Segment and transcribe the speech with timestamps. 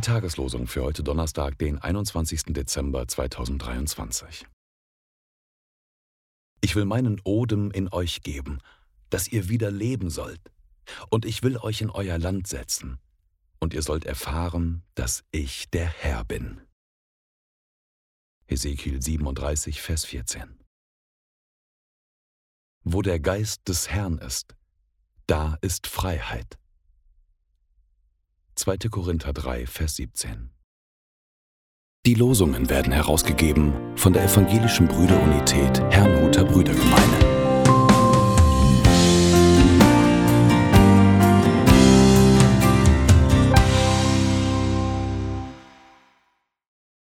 [0.00, 2.44] Tageslosung für heute Donnerstag, den 21.
[2.54, 4.46] Dezember 2023.
[6.60, 8.58] Ich will meinen Odem in euch geben,
[9.10, 10.40] dass ihr wieder leben sollt,
[11.10, 12.98] und ich will euch in euer Land setzen,
[13.58, 16.60] und ihr sollt erfahren, dass ich der Herr bin.
[18.46, 20.58] Hesekiel 37, Vers 14.
[22.82, 24.54] Wo der Geist des Herrn ist,
[25.26, 26.58] da ist Freiheit.
[28.64, 28.78] 2.
[28.88, 30.48] Korinther 3, Vers 17.
[32.06, 36.13] Die Losungen werden herausgegeben von der Evangelischen Brüderunität Brüdergemeine.